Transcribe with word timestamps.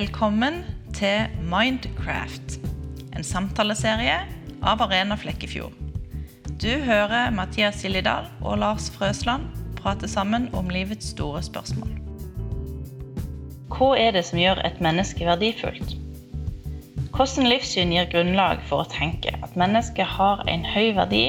Velkommen 0.00 0.62
til 0.96 1.26
Mindcraft, 1.44 2.54
en 3.12 3.24
samtaleserie 3.26 4.14
av 4.64 4.80
Arena 4.80 5.18
Flekkefjord. 5.20 5.74
Du 6.62 6.70
hører 6.86 7.28
Mathias 7.36 7.82
Gillidal 7.84 8.30
og 8.40 8.62
Lars 8.62 8.86
Frøsland 8.94 9.44
prate 9.76 10.08
sammen 10.08 10.48
om 10.56 10.72
livets 10.72 11.10
store 11.12 11.42
spørsmål. 11.44 11.92
Hva 13.74 13.92
er 14.00 14.16
det 14.16 14.24
som 14.30 14.40
gjør 14.40 14.64
et 14.64 14.80
menneske 14.80 15.28
verdifullt? 15.28 15.92
Hvordan 17.12 17.52
livssyn 17.52 17.92
gir 17.92 18.08
grunnlag 18.08 18.64
for 18.72 18.86
å 18.86 18.90
tenke 18.96 19.36
at 19.36 19.58
mennesket 19.60 20.08
har 20.16 20.46
en 20.48 20.64
høy 20.64 20.94
verdi, 20.96 21.24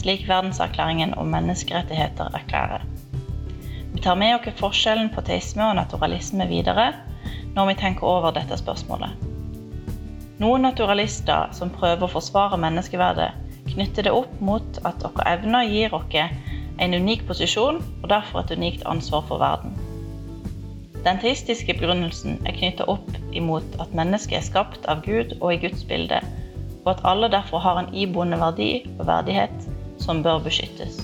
slik 0.00 0.24
verdenserklæringen 0.30 1.12
om 1.20 1.28
menneskerettigheter 1.36 2.32
erklærer? 2.40 2.88
Vi 3.92 4.00
tar 4.00 4.16
med 4.16 4.38
oss 4.38 4.62
forskjellen 4.64 5.12
på 5.12 5.28
teisme 5.28 5.74
og 5.74 5.82
naturalisme 5.82 6.48
videre 6.48 6.94
når 7.54 7.70
vi 7.70 7.78
tenker 7.80 8.08
over 8.08 8.34
dette 8.34 8.58
spørsmålet. 8.58 9.14
Noen 10.42 10.66
naturalister 10.66 11.52
som 11.54 11.70
prøver 11.70 12.06
å 12.06 12.10
forsvare 12.10 12.58
menneskeverdet, 12.58 13.30
knytter 13.70 14.06
det 14.06 14.12
opp 14.12 14.32
mot 14.44 14.80
at 14.84 15.04
våre 15.06 15.26
evner 15.36 15.70
gir 15.70 15.94
oss 15.94 16.18
en 16.82 16.94
unik 16.94 17.26
posisjon 17.28 17.78
og 18.02 18.08
derfor 18.10 18.42
et 18.42 18.56
unikt 18.58 18.82
ansvar 18.90 19.22
for 19.28 19.38
verden. 19.38 19.76
Den 21.04 21.20
teistiske 21.20 21.76
begrunnelsen 21.76 22.40
er 22.48 22.56
knyttet 22.56 22.88
opp 22.88 23.10
imot 23.36 23.76
at 23.78 23.94
mennesket 23.94 24.40
er 24.40 24.46
skapt 24.46 24.86
av 24.88 25.04
Gud 25.04 25.36
og 25.40 25.50
i 25.52 25.60
Guds 25.66 25.84
bilde, 25.86 26.22
og 26.84 26.94
at 26.96 27.04
alle 27.04 27.28
derfor 27.30 27.60
har 27.60 27.78
en 27.80 27.92
iboende 27.94 28.40
verdi 28.40 28.70
og 28.98 29.06
verdighet 29.06 29.68
som 30.00 30.24
bør 30.24 30.40
beskyttes. 30.46 31.03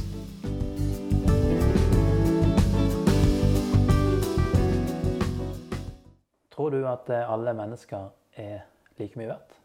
At 6.92 7.10
eh, 7.14 7.32
alle 7.32 7.54
mennesker 7.56 8.10
er 8.40 8.60
like 8.98 9.18
mye 9.18 9.30
verdt? 9.30 9.56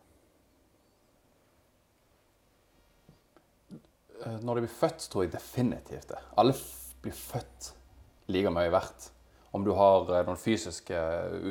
Eh, 4.26 4.40
Når 4.42 4.56
de 4.56 4.66
blir 4.66 4.74
født, 4.74 5.10
tror 5.12 5.26
jeg 5.26 5.34
definitivt 5.36 6.10
det. 6.14 6.22
Alle 6.38 6.56
blir 7.02 7.16
født 7.18 7.74
like 8.34 8.54
mye 8.54 8.72
verdt. 8.74 9.12
Om 9.56 9.64
du 9.66 9.72
har 9.78 10.10
eh, 10.10 10.26
noen 10.26 10.40
fysiske 10.40 11.00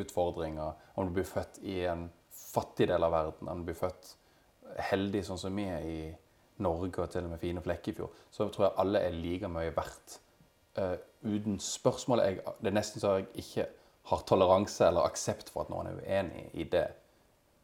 utfordringer, 0.02 0.74
om 0.94 1.08
du 1.08 1.16
blir 1.16 1.28
født 1.28 1.62
i 1.62 1.80
en 1.90 2.08
fattig 2.34 2.88
del 2.90 3.02
av 3.02 3.14
verden, 3.14 3.48
om 3.48 3.62
du 3.62 3.70
blir 3.70 3.78
født 3.78 4.14
heldig 4.90 5.22
sånn 5.26 5.40
som 5.40 5.56
vi 5.56 5.64
er 5.70 5.86
i 5.86 6.02
Norge 6.64 7.02
og 7.02 7.10
til 7.10 7.26
og 7.26 7.32
med 7.32 7.42
fine 7.42 7.62
Flekkefjord, 7.62 8.14
så 8.30 8.46
tror 8.52 8.68
jeg 8.68 8.78
alle 8.82 9.02
er 9.06 9.16
like 9.16 9.50
mye 9.50 9.72
verdt. 9.74 10.20
Uh, 10.74 10.96
uten 11.22 11.60
spørsmål 11.62 12.20
jeg, 12.24 12.40
Det 12.58 12.66
er 12.66 12.74
nesten 12.74 12.98
så 12.98 13.12
jeg 13.14 13.26
ikke 13.38 13.66
har 14.10 14.24
toleranse 14.28 14.86
eller 14.86 15.06
aksept 15.08 15.48
for 15.52 15.64
at 15.64 15.72
noen 15.72 15.88
er 15.90 16.00
uenig 16.02 16.48
i 16.60 16.66
det. 16.68 16.86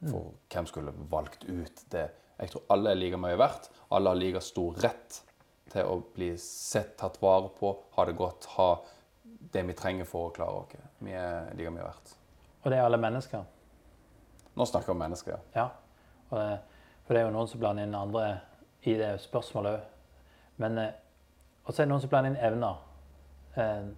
For 0.01 0.31
hvem 0.53 0.67
skulle 0.67 0.95
valgt 1.11 1.45
ut 1.45 1.83
det? 1.93 2.07
Jeg 2.41 2.55
tror 2.55 2.63
alle 2.73 2.95
er 2.95 3.01
like 3.01 3.19
mye 3.21 3.37
verdt. 3.37 3.69
Alle 3.93 4.15
har 4.15 4.17
like 4.17 4.41
stor 4.41 4.79
rett 4.81 5.19
til 5.71 5.87
å 5.87 5.99
bli 6.15 6.31
sett, 6.41 6.97
tatt 6.99 7.21
vare 7.23 7.51
på, 7.59 7.75
ha 7.97 8.07
det 8.09 8.17
godt, 8.19 8.49
ha 8.57 8.71
det 9.53 9.63
vi 9.69 9.77
trenger 9.77 10.09
for 10.09 10.31
å 10.31 10.35
klare 10.35 10.63
oss. 10.63 10.89
Vi 11.05 11.13
er 11.15 11.53
like 11.59 11.73
mye 11.75 11.85
verdt. 11.85 12.15
Og 12.65 12.73
det 12.73 12.79
er 12.81 12.87
alle 12.89 13.01
mennesker. 13.01 13.45
Nå 14.57 14.67
snakker 14.67 14.91
vi 14.91 14.97
om 14.97 15.05
mennesker. 15.05 15.39
ja. 15.55 15.63
Ja. 15.63 15.69
For 16.31 17.15
det 17.17 17.25
er 17.25 17.27
jo 17.27 17.35
noen 17.35 17.49
som 17.51 17.59
blander 17.59 17.89
inn 17.89 17.95
andre 17.99 18.25
i 18.87 18.93
det 18.95 19.17
spørsmålet 19.25 19.73
òg. 19.81 19.87
Men 20.63 20.79
eh, 20.79 20.93
Og 21.65 21.75
så 21.75 21.83
er 21.83 21.87
det 21.87 21.91
noen 21.91 22.03
som 22.05 22.11
blander 22.13 22.31
inn 22.31 22.45
evner. 22.47 22.77
Eh, 23.59 23.89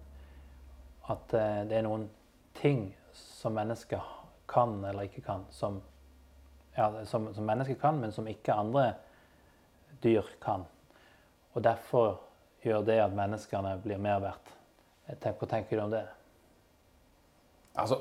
at 1.13 1.35
eh, 1.37 1.59
det 1.69 1.77
er 1.77 1.85
noen 1.85 2.07
ting 2.57 2.97
som 3.13 3.55
mennesker 3.55 4.03
kan 4.49 4.77
eller 4.85 5.07
ikke 5.07 5.23
kan, 5.25 5.45
som, 5.51 5.81
ja, 6.75 7.05
som, 7.05 7.33
som 7.33 7.45
mennesker 7.45 7.79
kan, 7.79 7.99
men 7.99 8.11
som 8.11 8.27
ikke 8.27 8.55
andre 8.55 8.93
dyr 10.03 10.27
kan. 10.43 10.65
Og 11.53 11.63
derfor 11.63 12.17
gjør 12.63 12.85
det 12.87 12.99
at 13.03 13.15
menneskene 13.15 13.75
blir 13.83 14.01
mer 14.01 14.21
verdt. 14.23 14.51
Hva 15.23 15.47
tenker 15.49 15.77
du 15.77 15.83
om 15.83 15.91
det? 15.91 16.03
Altså, 17.73 17.97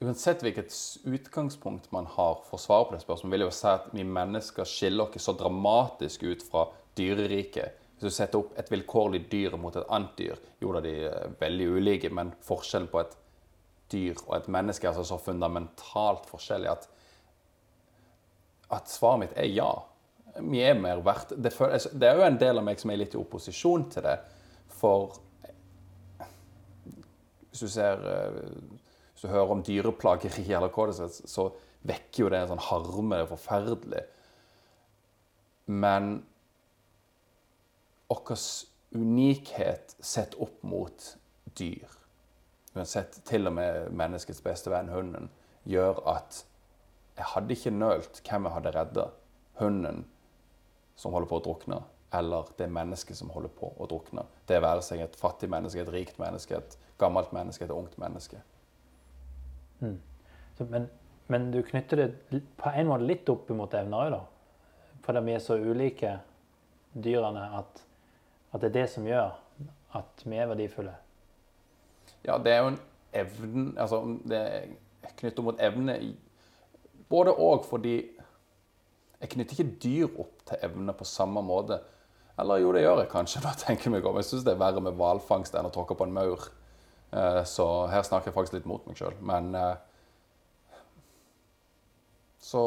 uansett 0.00 0.42
hvilket 0.42 0.74
utgangspunkt 1.06 1.90
man 1.94 2.08
har 2.16 2.40
for 2.46 2.56
å 2.56 2.62
svare 2.62 2.88
på 2.88 2.96
det 2.96 3.04
spørsmålet, 3.04 3.34
vil 3.34 3.44
jeg 3.44 3.52
jo 3.52 3.58
si 3.58 3.68
at 3.70 3.90
vi 3.92 4.06
mennesker 4.18 4.68
skiller 4.68 5.08
oss 5.08 5.28
så 5.28 5.34
dramatisk 5.36 6.24
ut 6.24 6.44
fra 6.46 6.68
dyreriket. 6.98 7.76
Hvis 7.98 8.12
du 8.12 8.14
setter 8.14 8.38
opp 8.38 8.58
et 8.60 8.68
vilkårlig 8.70 9.24
dyr 9.30 9.56
mot 9.58 9.74
et 9.74 9.88
annet 9.90 10.12
dyr, 10.20 10.42
jo 10.62 10.70
da 10.76 10.82
de 10.84 10.92
er 11.08 11.32
veldig 11.40 11.66
ulike, 11.74 12.10
men 12.14 12.30
forskjellen 12.46 12.86
på 12.92 13.00
et 13.02 13.16
dyr 13.90 14.20
og 14.28 14.36
et 14.36 14.48
menneske 14.54 14.86
er 14.86 14.92
altså 14.92 15.16
så 15.16 15.18
fundamentalt 15.18 16.28
forskjellig 16.30 16.70
at, 16.70 16.86
at 18.76 18.92
svaret 18.92 19.24
mitt 19.24 19.34
er 19.34 19.50
ja. 19.50 19.70
Vi 20.38 20.62
er 20.62 20.78
mer 20.78 21.02
verdt. 21.02 21.34
Det, 21.34 21.50
føles, 21.50 21.88
det 21.90 22.06
er 22.06 22.20
jo 22.20 22.26
en 22.28 22.38
del 22.38 22.60
av 22.60 22.68
meg 22.68 22.78
som 22.78 22.92
er 22.94 23.00
litt 23.00 23.16
i 23.16 23.18
opposisjon 23.18 23.88
til 23.90 24.06
det, 24.06 24.14
for 24.78 25.18
hvis 27.48 27.64
du 27.64 27.72
ser 27.72 28.04
eh, 28.06 28.42
Hvis 29.10 29.24
du 29.24 29.32
hører 29.32 29.50
om 29.50 29.62
dyreplageri 29.66 30.44
eller 30.54 30.70
hva 30.70 30.84
det 30.92 31.10
så 31.10 31.48
vekker 31.88 32.20
jo 32.22 32.28
det 32.30 32.44
en 32.44 32.52
sånn 32.52 32.66
harme. 32.68 33.16
Det 33.16 33.24
er 33.24 33.30
forferdelig. 33.32 34.02
Men 35.66 36.12
vår 38.08 38.38
unikhet 38.90 39.96
sett 40.00 40.34
opp 40.40 40.62
mot 40.62 41.16
dyr, 41.58 41.88
uansett 42.74 43.20
til 43.28 43.50
og 43.50 43.56
med 43.58 43.90
menneskets 43.92 44.40
beste 44.44 44.72
venn, 44.72 44.88
hunden, 44.92 45.28
gjør 45.68 46.00
at 46.08 46.42
jeg 47.18 47.26
hadde 47.34 47.54
ikke 47.54 47.74
nølt 47.74 48.20
hvem 48.22 48.46
jeg 48.46 48.54
hadde 48.54 48.72
redda. 48.76 49.06
Hunden 49.58 50.04
som 50.98 51.14
holder 51.14 51.30
på 51.30 51.38
å 51.40 51.42
drukne, 51.42 51.80
eller 52.14 52.50
det 52.58 52.68
mennesket 52.70 53.18
som 53.18 53.30
holder 53.34 53.50
på 53.58 53.72
å 53.74 53.88
drukne. 53.90 54.24
Det 54.46 54.60
være 54.62 54.84
seg 54.86 55.02
et 55.02 55.18
fattig 55.18 55.50
menneske, 55.50 55.82
et 55.82 55.90
rikt 55.92 56.20
menneske, 56.22 56.58
et 56.58 56.78
gammelt 56.98 57.34
menneske, 57.34 57.66
et 57.66 57.74
ungt 57.74 57.98
menneske. 57.98 58.40
Så, 60.58 60.66
men, 60.70 60.88
men 61.30 61.50
du 61.54 61.60
knytter 61.66 62.02
det 62.02 62.40
på 62.58 62.70
en 62.70 62.90
måte 62.90 63.06
litt 63.06 63.30
opp 63.30 63.50
mot 63.54 63.74
evner 63.74 64.06
òg, 64.06 64.16
da. 64.16 64.22
Fordi 65.06 65.22
vi 65.26 65.34
er 65.34 65.42
så 65.42 65.58
ulike 65.58 66.16
dyrene 66.94 67.44
at, 67.58 67.82
at 68.52 68.60
det 68.60 68.70
er 68.70 68.76
det 68.80 68.86
som 68.90 69.06
gjør 69.06 69.34
at 69.98 70.22
vi 70.24 70.36
er 70.36 70.48
verdifulle. 70.50 70.94
Ja, 72.26 72.38
det 72.38 72.52
er 72.52 72.62
jo 72.62 72.70
en 72.72 72.80
evne 73.16 73.80
Altså, 73.80 74.00
det 74.28 74.38
er 74.38 75.12
knyttet 75.16 75.44
mot 75.44 75.60
evne 75.60 75.94
Både 77.08 77.32
og 77.32 77.64
fordi 77.64 77.96
jeg 79.20 79.30
knytter 79.32 79.56
ikke 79.56 79.78
dyr 79.82 80.20
opp 80.22 80.44
til 80.46 80.60
evne 80.62 80.92
på 80.94 81.06
samme 81.08 81.42
måte. 81.42 81.80
Eller 82.38 82.60
jo, 82.62 82.72
det 82.72 82.84
gjør 82.84 83.00
jeg 83.02 83.10
kanskje. 83.10 83.40
da 83.46 83.54
tenker 83.58 83.90
meg 83.90 84.06
om. 84.06 84.18
Jeg 84.20 84.28
syns 84.28 84.44
det 84.46 84.54
er 84.54 84.60
verre 84.60 84.82
med 84.84 84.94
hvalfangst 84.98 85.56
enn 85.58 85.66
å 85.66 85.72
tråkke 85.74 85.96
på 85.98 86.06
en 86.06 86.14
maur. 86.14 86.44
Eh, 87.10 87.40
Så 87.48 87.66
her 87.90 88.04
snakker 88.06 88.30
jeg 88.30 88.36
faktisk 88.36 88.58
litt 88.58 88.68
mot 88.70 88.84
meg 88.86 89.00
sjøl. 89.00 89.16
Men 89.20 89.54
eh, 89.58 89.74
Så 92.38 92.62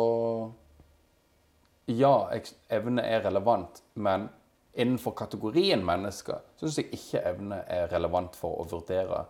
Ja, 1.88 2.30
evne 2.70 3.04
er 3.04 3.24
relevant, 3.26 3.82
men 3.96 4.30
innenfor 4.74 5.12
kategorien 5.12 5.86
mennesker 5.86 6.44
så 6.56 6.68
syns 6.68 6.78
jeg 6.80 6.94
ikke 6.96 7.24
evne 7.34 7.64
er 7.68 7.90
relevant 7.92 8.38
for 8.40 8.62
å 8.62 8.68
vurdere 8.72 9.26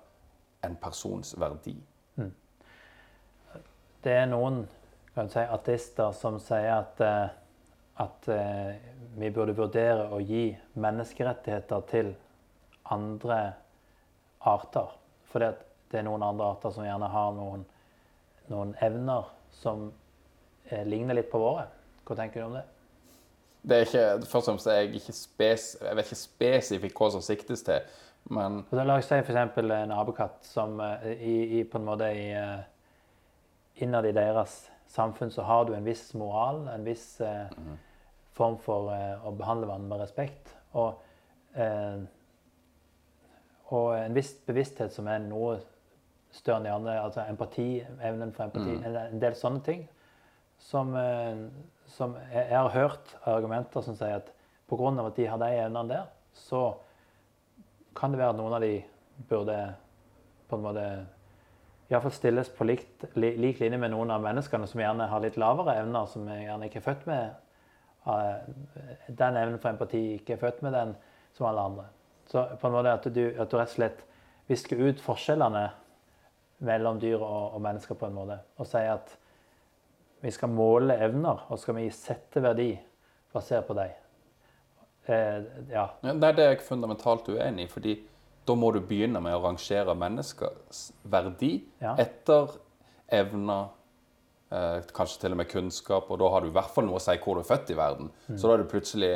en 0.66 0.75
persons 0.81 1.34
verdi. 1.41 1.75
Det 4.01 4.13
er 4.18 4.25
noen 4.30 4.63
si, 5.30 5.41
ateister 5.41 6.13
som 6.18 6.40
sier 6.41 6.72
at, 6.74 7.01
eh, 7.06 7.34
at 8.01 8.30
eh, 8.34 8.80
vi 9.18 9.30
burde 9.30 9.53
vurdere 9.57 10.07
å 10.09 10.18
gi 10.25 10.47
menneskerettigheter 10.74 11.84
til 11.91 12.09
andre 12.96 13.41
arter. 14.50 14.97
At 15.38 15.62
det 15.91 16.01
er 16.01 16.07
noen 16.07 16.25
andre 16.25 16.50
arter 16.56 16.74
som 16.74 16.88
gjerne 16.88 17.12
har 17.13 17.30
noen, 17.38 17.68
noen 18.50 18.74
evner 18.81 19.30
som 19.54 19.92
eh, 20.66 20.81
ligner 20.88 21.19
litt 21.19 21.30
på 21.30 21.42
våre. 21.44 21.68
Hva 22.07 22.18
tenker 22.18 22.42
du 22.42 22.48
om 22.50 22.57
det? 22.57 22.66
Det 23.62 23.78
er 23.78 23.86
ikke, 23.86 24.06
først 24.25 24.48
og 24.48 24.54
fremst 24.54 24.68
er 24.68 24.80
jeg 24.80 24.96
ikke 24.98 25.13
spes, 25.13 25.66
jeg 25.81 25.98
vet 25.98 26.08
ikke 26.08 26.18
spesifikt 26.18 26.98
hva 26.98 27.10
som 27.13 27.22
siktes 27.22 27.62
til, 27.68 27.84
men 28.34 28.63
så 28.69 28.84
La 28.86 28.98
oss 28.98 29.10
si 29.10 29.18
f.eks. 29.22 29.58
en 29.62 29.94
apekatt 29.94 30.46
som 30.46 30.80
eh, 30.81 31.12
i, 31.18 31.36
i, 31.60 31.63
på 31.69 31.78
en 31.78 31.86
måte 31.86 32.10
i, 32.10 32.28
eh, 32.38 33.81
Innad 33.81 34.06
i 34.06 34.13
deres 34.13 34.63
samfunn 34.92 35.31
så 35.31 35.46
har 35.48 35.66
du 35.66 35.74
en 35.74 35.86
viss 35.86 36.12
moral, 36.18 36.68
en 36.74 36.86
viss 36.86 37.22
eh, 37.22 37.48
form 38.38 38.58
for 38.62 38.92
eh, 38.94 39.16
å 39.25 39.34
behandle 39.36 39.69
hverandre 39.69 39.90
med 39.90 40.04
respekt. 40.04 40.52
Og, 40.78 41.00
eh, 41.56 42.04
og 43.72 43.88
en 43.96 44.18
viss 44.18 44.34
bevissthet 44.48 44.94
som 44.94 45.07
er 45.10 45.24
noe 45.24 45.57
større 46.36 46.60
enn 46.60 46.68
de 46.68 46.74
andre. 46.75 46.98
Altså 47.02 47.25
empati, 47.25 47.69
evnen 48.04 48.34
for 48.36 48.50
empati. 48.50 48.75
En, 48.81 49.00
en 49.07 49.24
del 49.24 49.38
sånne 49.40 49.64
ting. 49.66 49.86
Som, 50.62 50.94
som 51.92 52.16
jeg, 52.32 52.48
har 52.52 52.72
hørt 52.74 53.16
argumenter 53.28 53.84
som 53.86 53.98
sier 54.00 54.22
at 54.22 54.32
pga. 54.72 54.92
at 55.06 55.16
de 55.16 55.28
har 55.28 55.40
de 55.42 55.50
evnene 55.60 55.88
der, 55.90 56.12
så 56.34 56.78
kan 57.96 58.12
det 58.12 58.22
være 58.22 58.34
at 58.36 58.40
noen 58.40 58.56
av 58.56 58.64
de 58.64 58.78
burde 59.30 59.58
på 60.48 60.58
en 60.58 60.64
måte 60.64 60.86
iallfall 61.92 62.14
stilles 62.16 62.50
på 62.56 62.66
likt, 62.68 63.06
li, 63.20 63.34
lik 63.40 63.60
linje 63.60 63.80
med 63.80 63.92
noen 63.92 64.14
av 64.16 64.24
menneskene 64.24 64.68
som 64.70 64.80
gjerne 64.80 65.10
har 65.12 65.24
litt 65.24 65.40
lavere 65.40 65.76
evner, 65.82 66.08
som 66.08 66.28
gjerne 66.30 66.70
ikke 66.70 66.80
er 66.80 66.86
født 66.86 67.08
med 67.10 67.34
uh, 68.08 68.38
den 69.08 69.40
evnen 69.42 69.60
for 69.60 69.74
empati, 69.74 70.04
ikke 70.20 70.38
er 70.38 70.44
født 70.46 70.62
med 70.64 70.76
den 70.78 70.96
som 71.36 71.50
alle 71.50 71.66
andre. 71.68 71.90
Så 72.32 72.46
på 72.62 72.70
en 72.70 72.78
måte 72.78 72.96
at 72.96 73.08
du, 73.12 73.24
at 73.36 73.52
du 73.52 73.58
rett 73.60 73.74
og 73.74 73.76
slett 73.76 74.06
visker 74.48 74.80
ut 74.80 75.04
forskjellene 75.04 75.66
mellom 76.64 77.00
dyr 77.02 77.20
og, 77.20 77.58
og, 77.58 77.60
mennesker 77.64 77.98
på 77.98 78.08
en 78.08 78.16
måte, 78.16 78.38
og 78.56 78.70
sier 78.70 78.94
at 78.94 79.12
vi 80.21 80.31
skal 80.31 80.51
måle 80.53 80.95
evner, 81.01 81.45
og 81.50 81.59
skal 81.59 81.77
vi 81.79 81.88
sette 81.94 82.44
verdi 82.44 82.71
basert 83.33 83.68
på 83.68 83.75
dem. 83.77 83.94
Eh, 85.06 85.44
ja. 85.71 85.88
ja. 86.01 86.13
Det 86.13 86.31
er 86.31 86.51
jeg 86.51 86.63
fundamentalt 86.65 87.29
uenig 87.33 87.65
i. 87.65 87.71
fordi 87.71 87.95
da 88.45 88.56
må 88.57 88.71
du 88.73 88.81
begynne 88.85 89.21
med 89.21 89.38
å 89.38 89.44
rangere 89.44 89.94
menneskers 89.97 90.88
verdi 91.09 91.53
ja. 91.81 91.94
etter 92.01 92.56
evner, 93.13 93.69
eh, 94.53 94.79
kanskje 94.95 95.25
til 95.25 95.35
og 95.35 95.41
med 95.41 95.50
kunnskap, 95.51 96.09
og 96.09 96.21
da 96.21 96.29
har 96.33 96.41
du 96.41 96.50
i 96.50 96.56
hvert 96.56 96.73
fall 96.73 96.88
noe 96.88 97.00
å 97.00 97.03
si 97.03 97.18
hvor 97.21 97.38
du 97.38 97.44
er 97.44 97.50
født 97.50 97.73
i 97.73 97.77
verden. 97.77 98.09
Mm. 98.27 98.38
Så 98.38 98.47
da 98.47 98.56
er 98.56 98.63
det 98.63 98.71
plutselig 98.73 99.13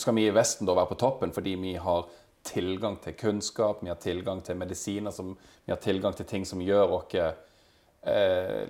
Skal 0.00 0.14
vi 0.16 0.22
i 0.24 0.32
Vesten 0.32 0.64
da 0.64 0.72
være 0.72 0.94
på 0.94 0.96
toppen 0.96 1.32
fordi 1.36 1.58
vi 1.60 1.74
har 1.76 2.06
tilgang 2.44 2.94
til 3.04 3.12
kunnskap, 3.20 3.82
vi 3.84 3.90
har 3.90 3.98
tilgang 4.00 4.40
til 4.44 4.56
medisiner, 4.56 5.12
som, 5.12 5.34
vi 5.64 5.72
har 5.72 5.80
tilgang 5.80 6.16
til 6.16 6.24
ting 6.28 6.46
som 6.48 6.62
gjør 6.64 6.94
oss 6.96 7.16
eh, 7.20 8.64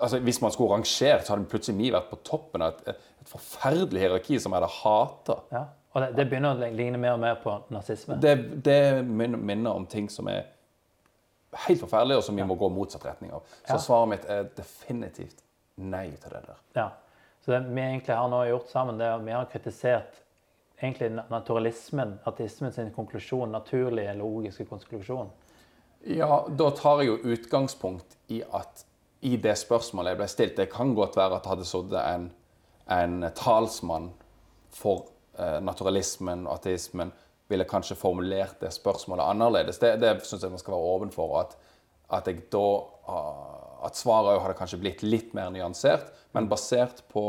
altså 0.00 0.18
Hvis 0.18 0.40
man 0.42 0.52
skulle 0.52 0.74
rangert, 0.74 1.26
så 1.26 1.34
hadde 1.34 1.48
plutselig 1.50 1.78
vi 1.78 1.92
vært 1.94 2.10
på 2.10 2.18
toppen 2.26 2.62
av 2.64 2.74
et, 2.74 2.96
et 3.22 3.30
forferdelig 3.30 4.02
hierarki 4.02 4.40
som 4.40 4.52
jeg 4.52 4.62
hadde 4.62 4.72
hata. 4.80 5.38
Ja. 5.52 5.64
Og 5.94 6.02
det, 6.02 6.08
det, 6.18 6.24
begynner 6.30 6.58
å 6.58 6.72
ligne 6.74 6.98
mer 6.98 7.14
og 7.14 7.22
mer 7.22 7.38
på 7.42 7.54
nazisme? 7.70 8.18
Det, 8.22 8.34
det 8.66 9.04
minner 9.06 9.70
om 9.70 9.86
ting 9.86 10.08
som 10.10 10.26
er 10.32 10.48
helt 11.68 11.80
forferdelige, 11.84 12.18
og 12.18 12.26
som 12.26 12.34
vi 12.34 12.42
ja. 12.42 12.48
må 12.50 12.56
gå 12.58 12.68
motsatt 12.74 13.06
retning 13.06 13.30
av. 13.36 13.46
Så 13.62 13.76
ja. 13.76 13.80
svaret 13.84 14.10
mitt 14.10 14.26
er 14.30 14.48
definitivt 14.56 15.44
nei 15.78 16.08
til 16.18 16.34
det 16.34 16.42
der. 16.48 16.60
Ja. 16.74 16.88
Så 17.44 17.52
det 17.52 17.62
vi 17.68 17.82
egentlig 17.82 18.16
har 18.16 18.28
nå 18.32 18.40
gjort 18.48 18.70
sammen, 18.72 18.98
det 18.98 19.06
er 19.06 19.18
at 19.18 19.26
vi 19.26 19.36
har 19.36 19.46
kritisert 19.52 20.20
egentlig 20.80 21.12
naturalismen, 21.30 22.18
ateismen 22.26 22.72
sin 22.72 22.90
konklusjon, 22.94 23.52
naturlige, 23.52 24.14
logiske 24.18 24.66
konklusjon. 24.68 25.30
Ja, 26.10 26.42
da 26.48 26.70
tar 26.76 27.00
jeg 27.00 27.12
jo 27.12 27.34
utgangspunkt 27.36 28.18
i 28.32 28.42
at 28.44 28.84
i 29.24 29.36
det 29.40 29.56
spørsmålet 29.56 30.12
jeg 30.12 30.18
ble 30.20 30.26
stilt 30.28 30.56
Det 30.56 30.68
kan 30.72 30.94
godt 30.94 31.16
være 31.16 31.38
at 31.38 31.44
det 31.44 31.50
hadde 31.54 31.66
sittet 31.68 32.00
en, 32.00 32.30
en 32.92 33.30
talsmann 33.34 34.10
for 34.74 35.06
Eh, 35.34 35.60
naturalismen 35.66 36.44
og 36.46 36.60
ateismen 36.60 37.10
ville 37.50 37.66
kanskje 37.66 37.96
formulert 37.98 38.60
det 38.62 38.70
spørsmålet 38.74 39.26
annerledes. 39.32 39.80
Det, 39.82 39.96
det 39.98 40.12
syns 40.22 40.44
jeg 40.46 40.52
man 40.52 40.62
skal 40.62 40.76
være 40.76 40.92
åpen 40.94 41.10
for. 41.14 41.40
At, 41.40 41.56
at, 42.14 42.30
da, 42.52 42.68
ah, 43.10 43.80
at 43.88 43.98
svaret 43.98 44.38
hadde 44.44 44.56
kanskje 44.60 44.78
blitt 44.84 45.02
litt 45.02 45.34
mer 45.34 45.50
nyansert, 45.54 46.12
men 46.36 46.48
basert 46.50 47.02
på 47.10 47.26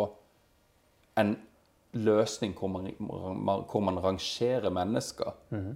en 1.18 1.33
løsning 1.98 2.53
hvor 2.59 2.69
man, 2.69 2.91
hvor 3.01 3.81
man 3.81 4.00
rangerer 4.03 4.69
mennesker, 4.69 5.33
mm 5.50 5.59
-hmm. 5.59 5.75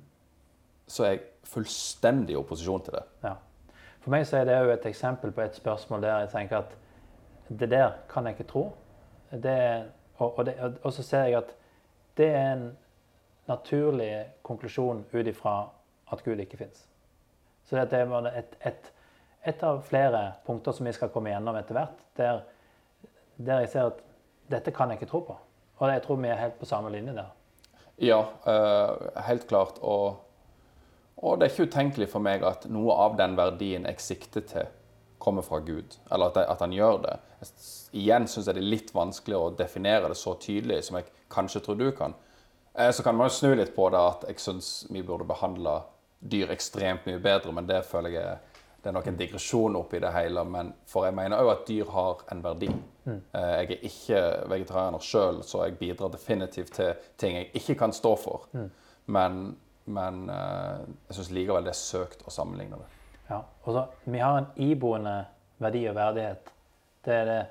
så 0.88 1.04
er 1.04 1.10
jeg 1.10 1.22
fullstendig 1.44 2.34
i 2.34 2.38
opposisjon 2.38 2.82
til 2.82 2.94
det. 2.94 3.04
Ja. 3.24 3.36
For 4.10 4.18
meg 4.18 4.24
så 4.26 4.40
er 4.40 4.48
det 4.50 4.54
jo 4.58 4.70
et 4.74 4.86
eksempel 4.90 5.30
på 5.30 5.44
et 5.44 5.58
spørsmål 5.60 6.02
der 6.02 6.24
jeg 6.24 6.30
tenker 6.32 6.64
at 6.64 6.72
det 7.60 7.68
der 7.70 7.92
kan 8.10 8.26
jeg 8.26 8.40
ikke 8.40 8.48
tro. 8.50 8.64
Det, 9.30 9.58
og, 10.18 10.40
og, 10.40 10.46
det, 10.46 10.56
og 10.82 10.94
så 10.94 11.04
ser 11.06 11.28
jeg 11.30 11.38
at 11.38 11.52
det 12.18 12.30
er 12.34 12.54
en 12.56 12.64
naturlig 13.46 14.26
konklusjon 14.42 15.04
ut 15.14 15.30
ifra 15.30 15.54
at 16.10 16.24
Gud 16.26 16.42
ikke 16.42 16.58
fins. 16.58 16.88
Så 17.70 17.76
det 17.78 18.00
er 18.00 18.32
et, 18.32 18.58
et, 18.66 18.90
et, 19.46 19.64
av 19.64 19.84
flere 19.86 20.24
punkter 20.46 20.74
som 20.74 20.90
vi 20.90 20.96
skal 20.98 21.14
komme 21.14 21.30
gjennom 21.30 21.62
etter 21.62 21.78
hvert, 21.78 22.02
der, 22.18 22.42
der, 23.38 23.60
jeg 23.60 23.70
ser 23.76 23.92
at 23.92 24.02
dette 24.50 24.74
kan 24.74 24.90
jeg 24.90 24.98
ikke 24.98 25.12
tro 25.12 25.22
på. 25.28 25.38
Og 25.78 25.94
jeg 25.94 26.02
tror 26.02 26.16
vi 26.16 26.34
er 26.34 26.42
helt 26.48 26.58
på 26.58 26.66
samme 26.66 26.90
linje 26.90 27.14
der. 27.14 27.30
Ja, 28.02 28.24
uh, 28.26 29.22
helt 29.30 29.46
klart. 29.48 29.78
Og, 29.82 30.18
og, 31.20 31.40
det 31.40 31.46
er 31.46 31.54
ikke 31.54 31.70
utenkelig 31.70 32.10
for 32.12 32.24
meg 32.24 32.44
at 32.48 32.68
noe 32.72 32.96
av 33.06 33.18
den 33.20 33.36
verdien 33.40 33.88
jeg 33.90 34.04
sikter 34.04 34.46
til, 34.48 34.76
kommer 35.20 35.44
fra 35.44 35.60
Gud. 35.60 35.98
Eller 36.12 36.32
at, 36.32 36.38
at 36.48 36.62
han 36.64 36.72
gjør 36.72 37.02
det. 37.04 37.16
Igjen 38.00 38.28
syns 38.28 38.48
jeg 38.48 38.56
det 38.56 38.64
er 38.64 38.74
litt 38.74 38.94
vanskelig 38.96 39.36
å 39.36 39.50
definere 39.52 40.12
det 40.12 40.16
så 40.16 40.38
tydelig 40.40 40.86
som 40.88 41.00
jeg 41.00 41.10
kanskje 41.32 41.62
tror 41.66 41.80
du 41.80 41.90
kan. 41.96 42.16
Eh, 42.74 42.92
så 42.96 43.04
kan 43.04 43.18
man 43.20 43.28
jo 43.28 43.36
snu 43.36 43.52
litt 43.60 43.76
på 43.76 43.90
det 43.92 44.00
at 44.00 44.24
jeg 44.32 44.40
syns 44.40 44.70
vi 44.90 45.04
burde 45.04 45.28
behandle 45.28 45.82
dyr 46.20 46.52
ekstremt 46.56 47.08
mye 47.08 47.20
bedre, 47.24 47.52
men 47.56 47.68
det 47.68 47.84
føler 47.88 48.16
jeg 48.16 48.38
det 48.80 48.90
er 48.90 48.96
nok 48.96 49.08
en 49.12 49.18
digresjon 49.20 49.76
oppi 49.76 50.00
det 50.00 50.12
hele. 50.16 50.44
Men 50.48 50.72
for 50.88 51.04
jeg 51.08 51.16
mener 51.18 51.42
òg 51.44 51.52
at 51.52 51.66
dyr 51.68 51.90
har 51.92 52.22
en 52.32 52.44
verdi. 52.44 52.70
Mm. 53.04 53.18
Eh, 53.36 53.50
jeg 53.58 53.72
er 53.76 53.88
ikke 53.90 54.22
vegetarianer 54.54 55.04
sjøl, 55.04 55.42
så 55.44 55.66
jeg 55.66 55.80
bidrar 55.82 56.14
definitivt 56.14 56.78
til 56.78 57.10
ting 57.20 57.36
jeg 57.36 57.50
ikke 57.60 57.76
kan 57.82 57.96
stå 57.96 58.14
for. 58.20 58.48
Mm. 58.56 58.70
Men, 59.16 59.42
men 59.90 60.30
eh, 60.30 60.86
jeg 61.10 61.18
syns 61.18 61.32
likevel 61.36 61.66
det 61.66 61.74
er 61.74 61.80
søkt 61.80 62.24
å 62.28 62.34
sammenligne 62.34 62.80
det. 62.80 62.88
Ja, 63.30 63.42
og 63.64 63.74
så, 63.74 63.86
Vi 64.06 64.22
har 64.22 64.38
en 64.38 64.50
iboende 64.56 65.16
verdi 65.62 65.84
og 65.90 65.98
verdighet. 65.98 66.52
Det 67.06 67.14
er 67.14 67.26
det 67.30 67.42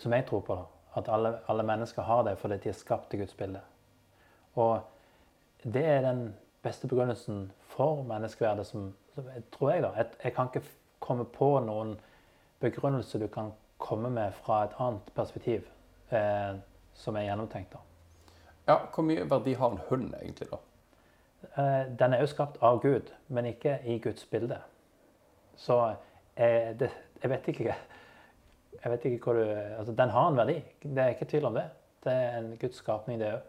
som 0.00 0.12
jeg 0.12 0.26
tror 0.28 0.40
på. 0.40 0.54
da. 0.54 0.64
At 1.00 1.08
alle, 1.08 1.38
alle, 1.48 1.62
mennesker 1.62 2.02
har 2.02 2.22
det 2.22 2.38
fordi 2.38 2.56
de 2.56 2.68
er 2.68 2.76
skapt 2.76 3.10
til 3.10 3.22
Guds 3.22 3.34
bilde. 3.34 3.60
Og 4.54 4.80
det 5.64 5.84
er 5.84 6.00
den 6.00 6.34
beste 6.62 6.88
begrunnelsen 6.88 7.52
for 7.60 8.02
menneskeverdet, 8.02 8.66
som, 8.66 8.92
som 9.14 9.28
tror 9.52 9.70
jeg. 9.70 9.82
da. 9.82 9.92
Jeg, 9.96 10.06
jeg, 10.24 10.34
kan 10.34 10.50
ikke 10.52 10.66
komme 11.00 11.24
på 11.24 11.54
noen 11.60 11.96
begrunnelse 12.60 13.18
du 13.18 13.26
kan 13.26 13.52
komme 13.78 14.10
med 14.10 14.32
fra 14.32 14.64
et 14.64 14.76
annet 14.78 15.08
perspektiv 15.16 15.64
eh, 16.10 16.58
som 16.94 17.16
er 17.16 17.26
gjennomtenkt. 17.30 17.72
da. 17.72 17.78
Ja, 18.68 18.76
Hvor 18.94 19.02
mye 19.02 19.24
verdi 19.30 19.56
har 19.58 19.70
en 19.70 19.80
hund 19.88 20.14
egentlig, 20.20 20.50
da? 20.50 20.60
Eh, 21.56 21.86
den 21.98 22.14
er 22.14 22.22
jo 22.22 22.30
skapt 22.30 22.60
av 22.62 22.80
Gud, 22.82 23.12
men 23.28 23.50
ikke 23.50 23.78
i 23.84 23.98
Guds 24.02 24.24
bilde. 24.30 24.58
Så 25.56 25.78
jeg, 26.36 26.76
det, 26.80 26.90
jeg 27.22 27.30
vet 27.30 27.48
ikke 27.52 27.74
jeg 28.82 28.90
vet 28.90 29.04
ikke 29.06 29.24
hvor 29.24 29.38
du, 29.38 29.46
altså 29.78 29.92
Den 29.94 30.10
har 30.10 30.28
en 30.28 30.36
verdi, 30.36 30.56
det 30.82 31.02
er 31.02 31.14
ikke 31.14 31.28
tvil 31.30 31.44
om 31.46 31.54
det. 31.54 31.68
Det 32.04 32.12
er 32.12 32.38
en 32.38 32.54
Guds 32.58 32.80
skapning, 32.82 33.20
det 33.20 33.28
òg. 33.30 33.42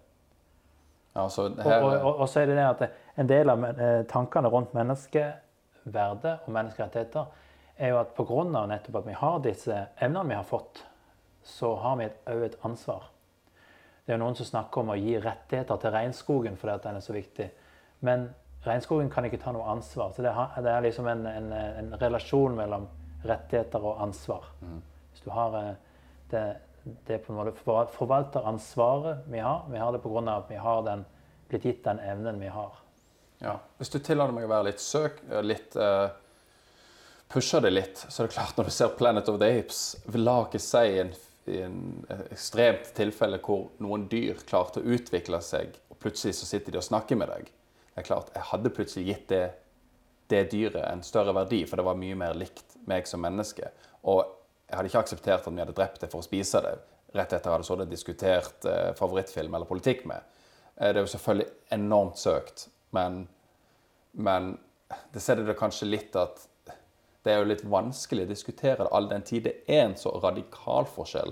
Ja, 1.15 1.27
her... 1.63 1.81
og, 1.81 1.91
og, 1.91 2.15
og, 2.15 2.27
så 2.29 2.41
er 2.41 2.49
det 2.49 2.57
det 2.57 2.65
at 2.65 2.83
en 3.21 3.29
del 3.29 3.49
av 3.49 3.65
eh, 3.69 4.03
tankene 4.09 4.49
rundt 4.49 4.73
menneskeverdet 4.73 6.35
og 6.45 6.51
menneskerettigheter 6.53 7.25
er 7.77 7.93
jo 7.93 7.99
at 7.99 8.13
pga. 8.17 8.43
nettopp 8.69 8.99
at 9.01 9.07
vi 9.07 9.17
har 9.17 9.39
disse 9.45 9.79
evnene 9.99 10.29
vi 10.29 10.37
har 10.37 10.45
fått, 10.45 10.85
så 11.43 11.75
har 11.75 11.97
vi 11.97 12.09
òg 12.33 12.45
et 12.45 12.57
ansvar. 12.65 13.09
Det 14.03 14.13
er 14.13 14.17
jo 14.17 14.23
noen 14.25 14.35
som 14.35 14.49
snakker 14.49 14.81
om 14.81 14.93
å 14.93 14.99
gi 14.99 15.17
rettigheter 15.21 15.81
til 15.81 15.93
regnskogen 15.93 16.57
fordi 16.57 16.73
at 16.73 16.87
den 16.87 16.97
er 16.99 17.05
så 17.05 17.13
viktig. 17.15 17.49
Men 18.03 18.29
regnskogen 18.63 19.09
kan 19.11 19.25
ikke 19.27 19.41
ta 19.41 19.51
noe 19.55 19.67
ansvar. 19.71 20.11
Så 20.15 20.23
det 20.23 20.31
er, 20.33 20.81
liksom 20.83 21.07
en, 21.07 21.25
en, 21.27 21.51
en 21.53 21.93
relasjon 22.01 22.55
mellom 22.55 22.87
rettigheter 23.23 23.83
og 23.83 24.01
ansvar. 24.03 24.49
Mm 24.61 24.81
du 25.23 25.29
har 25.29 25.67
eh, 25.67 25.73
det, 26.29 26.55
det 26.83 27.17
på 27.17 27.33
en 27.33 27.39
måte 27.39 27.53
forvalteransvaret 27.97 29.27
vi 29.27 29.39
har. 29.39 29.65
Vi 29.71 29.77
har 29.77 29.91
det 29.91 29.99
pga. 29.99 30.37
at 30.37 30.49
vi 30.49 30.55
har 30.55 30.83
den, 30.83 31.05
blitt 31.47 31.65
gitt 31.65 31.83
den 31.83 31.99
evnen 31.99 32.39
vi 32.39 32.47
har. 32.47 32.79
Ja. 33.39 33.59
Hvis 33.77 33.89
du 33.89 33.99
tillater 33.99 34.33
meg 34.35 34.47
å 34.47 34.51
være 34.51 34.71
litt 34.71 34.83
søk, 34.83 35.21
eh, 35.29 35.43
litt 35.43 35.75
uh, 35.75 36.07
pusher 37.31 37.63
det 37.63 37.73
litt, 37.73 38.05
så 38.07 38.23
er 38.23 38.27
det 38.27 38.35
klart 38.35 38.57
når 38.57 38.69
du 38.69 38.71
ser 38.71 38.95
'Planet 38.97 39.29
of 39.29 39.39
the 39.39 39.49
Apes', 39.59 39.97
la 40.15 40.37
ikke 40.45 40.59
si 40.59 40.99
en, 40.99 41.11
en 41.47 42.05
ekstremt 42.31 42.93
tilfelle 42.95 43.39
hvor 43.43 43.71
noen 43.83 44.07
dyr 44.07 44.39
klarte 44.47 44.79
å 44.79 44.95
utvikle 44.95 45.41
seg, 45.41 45.75
og 45.89 45.99
plutselig 45.99 46.35
så 46.39 46.45
sitter 46.45 46.71
de 46.71 46.79
og 46.79 46.87
snakker 46.87 47.19
med 47.19 47.31
deg. 47.31 47.51
Det 47.93 48.01
er 48.01 48.07
klart, 48.07 48.31
Jeg 48.33 48.49
hadde 48.49 48.73
plutselig 48.73 49.05
gitt 49.05 49.27
det, 49.29 49.43
det 50.27 50.47
dyret 50.51 50.81
en 50.87 51.03
større 51.05 51.33
verdi, 51.35 51.65
for 51.69 51.77
det 51.77 51.85
var 51.85 51.99
mye 51.99 52.15
mer 52.17 52.33
likt 52.33 52.77
meg 52.89 53.07
som 53.07 53.21
menneske. 53.21 53.69
Og 54.09 54.23
jeg 54.67 54.77
hadde 54.77 54.89
ikke 54.89 55.03
akseptert 55.05 55.47
at 55.47 55.53
vi 55.53 55.61
hadde 55.61 55.77
drept 55.77 56.01
det 56.01 56.09
for 56.11 56.23
å 56.23 56.25
spise 56.25 56.61
det 56.65 56.73
rett 57.13 57.33
etter 57.35 57.53
at 57.53 57.61
jeg 57.61 57.75
hadde 57.75 57.91
diskutert 57.91 58.65
eh, 58.65 58.91
favorittfilm 58.97 59.53
eller 59.53 59.69
politikk 59.69 60.05
med. 60.09 60.23
Eh, 60.75 60.89
det 60.89 60.97
er 60.97 61.03
jo 61.03 61.11
selvfølgelig 61.13 61.49
enormt 61.77 62.17
søkt, 62.17 62.67
men, 62.97 63.27
men 64.13 64.55
det 65.13 65.21
setter 65.21 65.45
det 65.45 65.57
kanskje 65.59 65.91
litt 65.91 66.17
at 66.17 66.47
det 67.23 67.31
er 67.31 67.39
jo 67.39 67.51
litt 67.51 67.63
vanskelig 67.69 68.25
å 68.25 68.31
diskutere 68.33 68.83
det 68.83 68.91
all 68.91 69.05
den 69.07 69.23
tid 69.23 69.45
det 69.47 69.53
er 69.71 69.85
en 69.85 69.93
så 69.99 70.11
radikal 70.23 70.89
forskjell 70.89 71.31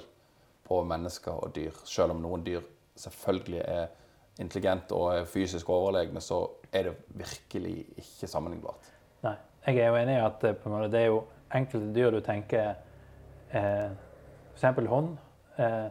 på 0.68 0.78
mennesker 0.88 1.42
og 1.44 1.52
dyr. 1.58 1.76
Selv 1.84 2.16
om 2.16 2.22
noen 2.24 2.46
dyr 2.46 2.64
selvfølgelig 3.02 3.64
er 3.66 3.90
intelligente 4.40 4.96
og 4.96 5.28
fysisk 5.28 5.70
overlegne, 5.70 6.22
så 6.22 6.44
er 6.72 6.90
det 6.90 6.94
virkelig 7.08 7.86
ikke 7.98 8.28
sammenlignbart. 8.28 8.92
Nei, 9.26 9.36
jeg 9.68 9.82
er 9.84 9.92
jo 9.92 10.00
enig 10.00 10.16
i 10.16 10.24
at 10.26 10.46
måte, 10.66 10.92
det 10.92 11.02
er 11.02 11.10
jo 11.12 11.24
enkelte 11.54 11.92
dyr 11.96 12.14
du 12.16 12.22
tenker 12.24 12.74
eh, 13.52 13.92
F.eks. 14.56 14.88
hund. 14.88 15.18
Eh, 15.58 15.90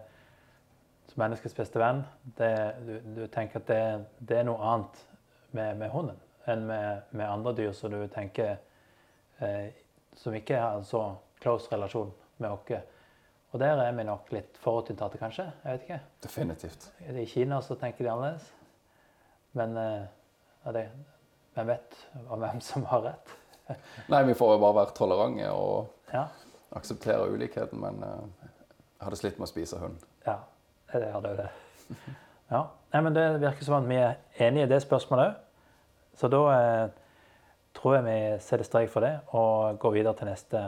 som 1.10 1.22
menneskets 1.24 1.54
beste 1.54 1.80
venn. 1.80 2.04
Det, 2.38 2.50
du, 2.86 2.92
du, 3.16 3.26
tenker 3.26 3.60
at 3.60 3.68
det, 3.68 3.82
det, 4.18 4.40
er 4.40 4.46
noe 4.46 4.62
annet 4.62 5.00
med, 5.50 5.78
med 5.80 5.90
hunden 5.90 6.20
enn 6.48 6.64
med, 6.66 7.02
med, 7.10 7.26
andre 7.26 7.52
dyr, 7.58 7.72
som 7.76 7.92
du 7.92 8.00
tenker 8.10 8.56
eh, 9.44 9.74
som 10.16 10.34
ikke 10.34 10.58
har 10.58 10.78
en 10.78 10.86
så 10.86 11.02
close 11.42 11.70
relasjon 11.72 12.12
med 12.38 12.54
oss. 12.54 12.86
Og 13.50 13.58
der 13.60 13.80
er 13.82 13.92
vi 13.96 14.04
nok 14.06 14.28
litt 14.32 14.58
forutinntatte, 14.62 15.18
kanskje. 15.18 15.48
Jeg 15.64 15.72
vet 15.72 15.86
ikke. 15.86 16.00
Definitivt. 16.22 16.84
I 17.10 17.24
Kina 17.26 17.58
så 17.66 17.74
tenker 17.74 18.06
de 18.06 18.10
annerledes. 18.12 18.46
Men 19.58 19.74
eh, 19.76 20.04
ja, 20.64 20.74
det, 20.76 20.84
hvem 21.56 21.72
vet 21.72 21.96
om 22.28 22.38
hvem 22.44 22.60
som 22.62 22.84
har 22.92 23.02
rett? 23.08 23.32
Nei, 24.12 24.22
vi 24.28 24.36
får 24.38 24.54
jo 24.54 24.62
bare 24.62 24.78
være 24.82 24.94
tolerante 24.94 25.50
og 25.50 26.14
Ja, 26.14 26.28
akseptere 26.78 27.26
ulikheten, 27.30 27.82
men 27.82 27.98
eh, 28.06 28.46
jeg 28.46 29.08
hadde 29.08 29.18
slitt 29.18 29.38
med 29.42 29.48
å 29.48 29.50
spise 29.50 29.82
hund. 29.82 29.98
ja 30.26 30.38
det 30.92 31.10
hadde 31.12 31.30
jo 31.30 31.36
det. 31.38 31.48
Ja. 32.50 32.64
Nei, 32.92 33.00
men 33.06 33.14
Det 33.14 33.24
virker 33.42 33.64
som 33.66 33.76
at 33.78 33.86
vi 33.86 33.98
er 34.02 34.16
enige 34.42 34.66
i 34.66 34.70
det 34.72 34.80
spørsmålet 34.82 35.28
òg. 35.28 35.34
Så 36.18 36.28
da 36.30 36.40
eh, 36.54 36.88
tror 37.78 37.94
jeg 37.96 38.06
vi 38.08 38.16
setter 38.42 38.66
strek 38.66 38.90
for 38.90 39.06
det 39.06 39.12
og 39.30 39.78
går 39.78 39.94
videre 39.94 40.14
til 40.18 40.26
neste 40.30 40.62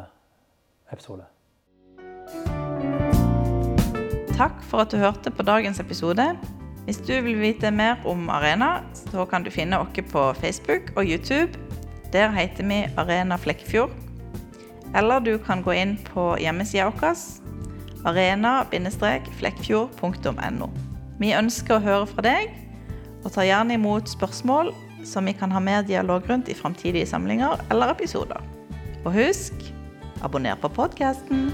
episode. 0.94 1.26
Takk 4.42 4.58
for 4.66 4.82
at 4.82 4.90
du 4.90 4.98
hørte 4.98 5.30
på 5.30 5.44
dagens 5.46 5.78
episode. 5.78 6.24
Hvis 6.82 6.98
du 7.06 7.14
vil 7.22 7.38
vite 7.38 7.70
mer 7.70 8.02
om 8.10 8.26
Arena, 8.26 8.82
så 9.12 9.22
kan 9.30 9.46
du 9.46 9.54
finne 9.54 9.78
oss 9.78 9.94
på 10.10 10.34
Facebook 10.34 10.90
og 10.96 11.06
YouTube. 11.06 11.54
Der 12.12 12.30
heter 12.34 12.66
vi 12.66 12.90
Arena 12.98 13.36
Flekkefjord. 13.36 13.90
Eller 14.98 15.20
du 15.20 15.38
kan 15.38 15.62
gå 15.62 15.70
inn 15.78 15.98
på 16.10 16.36
hjemmesida 16.42 16.90
vår 16.90 17.14
arena-flekkfjord.no. 18.02 20.66
Vi 21.22 21.30
ønsker 21.38 21.74
å 21.76 21.84
høre 21.86 22.06
fra 22.10 22.22
deg, 22.26 22.50
og 23.22 23.30
tar 23.30 23.46
gjerne 23.46 23.78
imot 23.78 24.10
spørsmål 24.10 24.74
som 25.06 25.22
vi 25.30 25.38
kan 25.38 25.54
ha 25.54 25.62
mer 25.62 25.86
dialog 25.86 26.26
rundt 26.26 26.50
i 26.50 26.58
framtidige 26.58 27.06
samlinger 27.06 27.62
eller 27.70 27.94
episoder. 27.94 28.42
Og 29.04 29.14
husk 29.14 29.54
abonner 30.22 30.58
på 30.58 30.68
podkasten. 30.68 31.50